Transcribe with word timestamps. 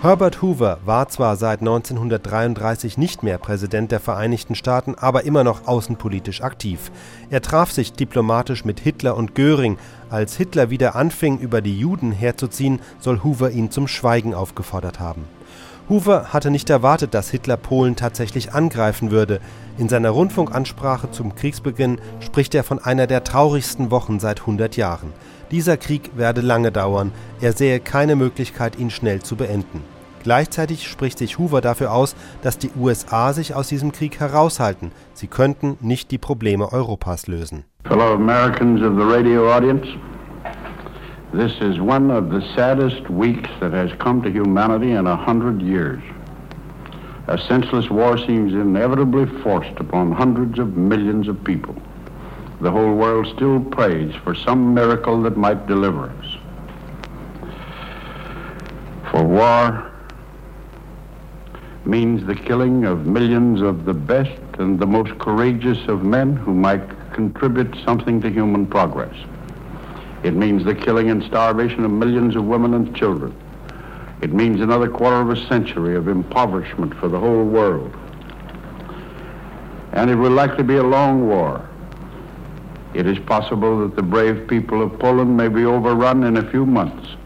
Herbert 0.00 0.42
Hoover 0.42 0.78
war 0.84 1.08
zwar 1.08 1.34
seit 1.34 1.58
1933 1.58 2.98
nicht 2.98 3.24
mehr 3.24 3.36
Präsident 3.36 3.90
der 3.90 3.98
Vereinigten 3.98 4.54
Staaten, 4.54 4.94
aber 4.94 5.24
immer 5.24 5.42
noch 5.42 5.66
außenpolitisch 5.66 6.40
aktiv. 6.40 6.92
Er 7.30 7.42
traf 7.42 7.72
sich 7.72 7.94
diplomatisch 7.94 8.64
mit 8.64 8.78
Hitler 8.78 9.16
und 9.16 9.34
Göring. 9.34 9.76
Als 10.08 10.36
Hitler 10.36 10.70
wieder 10.70 10.94
anfing, 10.94 11.38
über 11.38 11.60
die 11.62 11.76
Juden 11.76 12.12
herzuziehen, 12.12 12.78
soll 13.00 13.24
Hoover 13.24 13.50
ihn 13.50 13.72
zum 13.72 13.88
Schweigen 13.88 14.34
aufgefordert 14.34 15.00
haben. 15.00 15.24
Hoover 15.88 16.34
hatte 16.34 16.50
nicht 16.50 16.68
erwartet, 16.68 17.14
dass 17.14 17.30
Hitler 17.30 17.56
Polen 17.56 17.96
tatsächlich 17.96 18.52
angreifen 18.52 19.10
würde. 19.10 19.40
In 19.78 19.88
seiner 19.88 20.10
Rundfunkansprache 20.10 21.10
zum 21.10 21.34
Kriegsbeginn 21.34 21.98
spricht 22.20 22.54
er 22.54 22.62
von 22.62 22.78
einer 22.78 23.06
der 23.06 23.24
traurigsten 23.24 23.90
Wochen 23.90 24.20
seit 24.20 24.40
100 24.40 24.76
Jahren. 24.76 25.14
Dieser 25.50 25.78
Krieg 25.78 26.10
werde 26.14 26.42
lange 26.42 26.72
dauern, 26.72 27.12
er 27.40 27.54
sähe 27.54 27.80
keine 27.80 28.16
Möglichkeit, 28.16 28.78
ihn 28.78 28.90
schnell 28.90 29.22
zu 29.22 29.36
beenden. 29.36 29.82
Gleichzeitig 30.24 30.86
spricht 30.86 31.16
sich 31.16 31.38
Hoover 31.38 31.62
dafür 31.62 31.92
aus, 31.92 32.14
dass 32.42 32.58
die 32.58 32.70
USA 32.78 33.32
sich 33.32 33.54
aus 33.54 33.68
diesem 33.68 33.92
Krieg 33.92 34.20
heraushalten. 34.20 34.92
Sie 35.14 35.26
könnten 35.26 35.78
nicht 35.80 36.10
die 36.10 36.18
Probleme 36.18 36.70
Europas 36.70 37.28
lösen. 37.28 37.64
Fellow 37.84 38.12
Americans 38.12 38.82
of 38.82 38.94
the 38.96 39.04
radio 39.04 39.50
audience, 39.50 39.86
this 41.32 41.52
is 41.60 41.78
one 41.78 42.10
of 42.10 42.30
the 42.30 42.40
saddest 42.54 43.08
weeks 43.10 43.50
that 43.60 43.72
has 43.72 43.92
come 43.98 44.22
to 44.22 44.30
humanity 44.30 44.92
in 44.92 45.06
a 45.06 45.16
hundred 45.16 45.60
years. 45.60 46.02
A 47.26 47.36
senseless 47.36 47.90
war 47.90 48.16
seems 48.16 48.54
inevitably 48.54 49.26
forced 49.42 49.78
upon 49.78 50.12
hundreds 50.12 50.58
of 50.58 50.76
millions 50.76 51.28
of 51.28 51.44
people. 51.44 51.76
the 52.60 52.70
whole 52.70 52.94
world 52.94 53.26
still 53.36 53.60
prays 53.60 54.12
for 54.24 54.34
some 54.34 54.74
miracle 54.74 55.22
that 55.22 55.36
might 55.36 55.66
deliver 55.66 56.10
us. 56.10 56.36
For 59.10 59.22
war 59.22 59.92
means 61.84 62.26
the 62.26 62.34
killing 62.34 62.84
of 62.84 63.06
millions 63.06 63.62
of 63.62 63.84
the 63.84 63.94
best 63.94 64.40
and 64.58 64.78
the 64.78 64.86
most 64.86 65.16
courageous 65.18 65.86
of 65.86 66.02
men 66.02 66.36
who 66.36 66.52
might 66.52 66.82
contribute 67.12 67.74
something 67.84 68.20
to 68.20 68.28
human 68.28 68.66
progress. 68.66 69.14
It 70.22 70.34
means 70.34 70.64
the 70.64 70.74
killing 70.74 71.10
and 71.10 71.22
starvation 71.22 71.84
of 71.84 71.90
millions 71.90 72.36
of 72.36 72.44
women 72.44 72.74
and 72.74 72.94
children. 72.94 73.34
It 74.20 74.32
means 74.32 74.60
another 74.60 74.88
quarter 74.88 75.20
of 75.20 75.30
a 75.30 75.46
century 75.46 75.94
of 75.94 76.08
impoverishment 76.08 76.94
for 76.94 77.08
the 77.08 77.18
whole 77.18 77.44
world. 77.44 77.96
And 79.92 80.10
it 80.10 80.16
will 80.16 80.30
likely 80.30 80.64
be 80.64 80.76
a 80.76 80.82
long 80.82 81.28
war 81.28 81.68
it 82.94 83.06
is 83.06 83.18
possible 83.18 83.80
that 83.80 83.96
the 83.96 84.02
brave 84.02 84.48
people 84.48 84.82
of 84.82 84.98
Poland 84.98 85.36
may 85.36 85.48
be 85.48 85.64
overrun 85.64 86.24
in 86.24 86.38
a 86.38 86.50
few 86.50 86.64
months, 86.64 87.16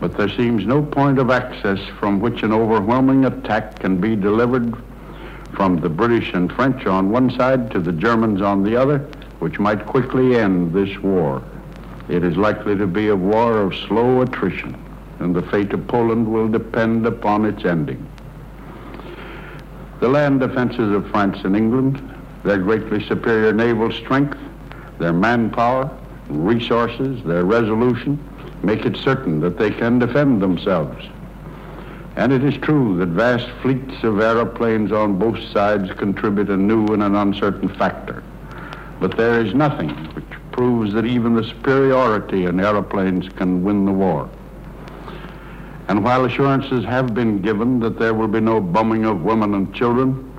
but 0.00 0.16
there 0.16 0.30
seems 0.30 0.66
no 0.66 0.82
point 0.82 1.18
of 1.18 1.30
access 1.30 1.78
from 1.98 2.20
which 2.20 2.42
an 2.42 2.52
overwhelming 2.52 3.26
attack 3.26 3.78
can 3.78 4.00
be 4.00 4.16
delivered 4.16 4.74
from 5.52 5.78
the 5.80 5.88
British 5.88 6.32
and 6.32 6.50
French 6.50 6.86
on 6.86 7.10
one 7.10 7.30
side 7.36 7.70
to 7.70 7.80
the 7.80 7.92
Germans 7.92 8.40
on 8.40 8.62
the 8.62 8.74
other, 8.74 8.98
which 9.40 9.58
might 9.58 9.84
quickly 9.84 10.36
end 10.36 10.72
this 10.72 10.98
war. 10.98 11.42
It 12.10 12.24
is 12.24 12.36
likely 12.36 12.76
to 12.76 12.88
be 12.88 13.06
a 13.06 13.14
war 13.14 13.58
of 13.58 13.72
slow 13.72 14.22
attrition, 14.22 14.76
and 15.20 15.32
the 15.32 15.42
fate 15.42 15.72
of 15.72 15.86
Poland 15.86 16.26
will 16.26 16.48
depend 16.48 17.06
upon 17.06 17.44
its 17.44 17.64
ending. 17.64 18.04
The 20.00 20.08
land 20.08 20.40
defenses 20.40 20.92
of 20.92 21.08
France 21.10 21.38
and 21.44 21.56
England, 21.56 22.02
their 22.42 22.58
greatly 22.58 23.06
superior 23.06 23.52
naval 23.52 23.92
strength, 23.92 24.36
their 24.98 25.12
manpower, 25.12 25.88
resources, 26.28 27.22
their 27.22 27.44
resolution 27.44 28.18
make 28.64 28.84
it 28.84 28.96
certain 28.96 29.40
that 29.40 29.56
they 29.56 29.70
can 29.70 30.00
defend 30.00 30.42
themselves. 30.42 31.06
And 32.16 32.32
it 32.32 32.42
is 32.42 32.56
true 32.56 32.98
that 32.98 33.10
vast 33.10 33.48
fleets 33.62 34.02
of 34.02 34.20
aeroplanes 34.20 34.90
on 34.90 35.18
both 35.18 35.38
sides 35.52 35.92
contribute 35.92 36.50
a 36.50 36.56
new 36.56 36.86
and 36.86 37.04
an 37.04 37.14
uncertain 37.14 37.68
factor. 37.68 38.24
But 38.98 39.16
there 39.16 39.40
is 39.40 39.54
nothing 39.54 39.90
which 40.14 40.29
proves 40.60 40.92
that 40.92 41.06
even 41.06 41.32
the 41.32 41.42
superiority 41.42 42.44
in 42.44 42.60
aeroplanes 42.60 43.26
can 43.30 43.64
win 43.64 43.86
the 43.86 43.92
war. 43.92 44.28
And 45.88 46.04
while 46.04 46.26
assurances 46.26 46.84
have 46.84 47.14
been 47.14 47.40
given 47.40 47.80
that 47.80 47.98
there 47.98 48.12
will 48.12 48.28
be 48.28 48.40
no 48.40 48.60
bombing 48.60 49.06
of 49.06 49.22
women 49.22 49.54
and 49.54 49.74
children, 49.74 50.30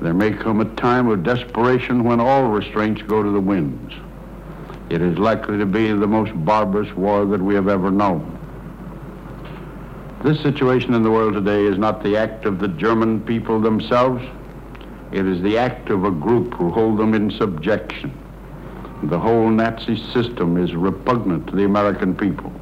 there 0.00 0.14
may 0.14 0.32
come 0.32 0.60
a 0.60 0.74
time 0.74 1.06
of 1.06 1.22
desperation 1.22 2.02
when 2.02 2.18
all 2.18 2.48
restraints 2.48 3.02
go 3.02 3.22
to 3.22 3.30
the 3.30 3.38
winds. 3.38 3.94
It 4.90 5.00
is 5.00 5.16
likely 5.16 5.58
to 5.58 5.66
be 5.66 5.92
the 5.92 6.08
most 6.08 6.32
barbarous 6.44 6.92
war 6.96 7.24
that 7.26 7.40
we 7.40 7.54
have 7.54 7.68
ever 7.68 7.92
known. 7.92 8.36
This 10.24 10.40
situation 10.42 10.92
in 10.92 11.04
the 11.04 11.10
world 11.12 11.34
today 11.34 11.66
is 11.66 11.78
not 11.78 12.02
the 12.02 12.16
act 12.16 12.46
of 12.46 12.58
the 12.58 12.66
German 12.66 13.20
people 13.20 13.60
themselves. 13.60 14.24
It 15.12 15.24
is 15.24 15.40
the 15.40 15.56
act 15.56 15.88
of 15.88 16.02
a 16.02 16.10
group 16.10 16.52
who 16.54 16.72
hold 16.72 16.98
them 16.98 17.14
in 17.14 17.30
subjection. 17.30 18.21
The 19.04 19.18
whole 19.18 19.50
Nazi 19.50 19.96
system 20.12 20.56
is 20.56 20.74
repugnant 20.74 21.48
to 21.48 21.56
the 21.56 21.64
American 21.64 22.14
people. 22.14 22.52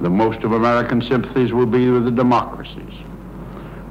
The 0.00 0.10
most 0.10 0.42
of 0.42 0.52
American 0.52 1.00
sympathies 1.00 1.52
will 1.52 1.66
be 1.66 1.88
with 1.88 2.04
the 2.04 2.10
democracies. 2.10 2.92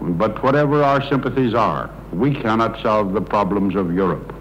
But 0.02 0.44
whatever 0.44 0.84
our 0.84 1.02
sympathies 1.08 1.54
are, 1.54 1.90
we 2.12 2.36
cannot 2.36 2.82
solve 2.82 3.14
the 3.14 3.22
problems 3.22 3.76
of 3.76 3.94
Europe. 3.94 4.34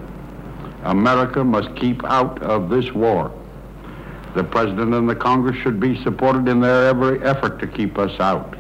America 0.83 1.45
must 1.45 1.75
keep 1.77 2.05
out 2.05 2.43
of 2.43 2.69
this 2.69 2.93
war. 2.93 3.33
The 4.35 4.45
President 4.45 4.95
and 4.95 5.09
the 5.09 5.15
Congress 5.15 5.57
should 5.63 5.79
be 5.79 6.03
supported 6.03 6.49
in 6.49 6.61
their 6.61 6.89
every 6.89 7.23
effort 7.23 7.61
to 7.61 7.69
keep 7.69 7.99
us 7.99 8.19
out. 8.19 8.57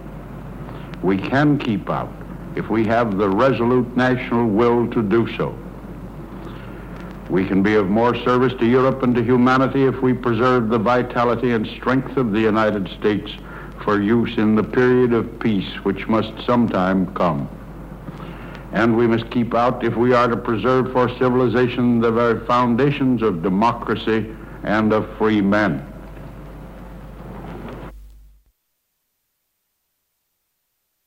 We 1.02 1.18
can 1.18 1.58
keep 1.58 1.90
out 1.90 2.12
if 2.54 2.70
we 2.70 2.86
have 2.86 3.18
the 3.18 3.28
resolute 3.28 3.96
national 3.96 4.46
will 4.46 4.88
to 4.92 5.02
do 5.02 5.28
so. 5.36 5.58
We 7.30 7.46
can 7.46 7.62
be 7.62 7.74
of 7.74 7.88
more 7.88 8.14
service 8.24 8.52
to 8.60 8.66
Europe 8.66 9.02
and 9.02 9.14
to 9.14 9.22
humanity 9.22 9.84
if 9.84 10.00
we 10.02 10.12
preserve 10.12 10.68
the 10.68 10.78
vitality 10.78 11.52
and 11.52 11.66
strength 11.66 12.16
of 12.16 12.32
the 12.32 12.40
United 12.40 12.88
States 12.98 13.30
for 13.82 14.00
use 14.00 14.36
in 14.38 14.54
the 14.54 14.62
period 14.62 15.12
of 15.12 15.38
peace 15.40 15.84
which 15.84 16.08
must 16.08 16.32
sometime 16.46 17.12
come 17.14 17.48
and 18.74 18.96
we 18.96 19.06
must 19.06 19.30
keep 19.30 19.54
out 19.54 19.84
if 19.84 19.96
we 19.96 20.12
are 20.12 20.26
to 20.26 20.36
preserve 20.36 20.92
for 20.92 21.08
civilization 21.16 22.00
the 22.00 22.10
very 22.10 22.44
foundations 22.44 23.22
of 23.22 23.40
democracy 23.40 24.34
and 24.64 24.92
of 24.92 25.08
free 25.16 25.40
men. 25.40 25.93